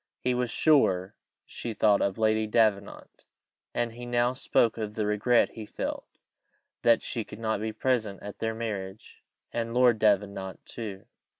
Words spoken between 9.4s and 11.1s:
and Lord Davenant too!